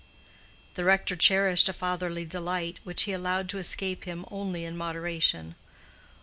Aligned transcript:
The 0.73 0.83
rector 0.83 1.15
cherished 1.15 1.69
a 1.69 1.73
fatherly 1.73 2.25
delight, 2.25 2.79
which 2.83 3.03
he 3.03 3.11
allowed 3.11 3.47
to 3.49 3.59
escape 3.59 4.05
him 4.05 4.25
only 4.31 4.65
in 4.65 4.75
moderation. 4.75 5.53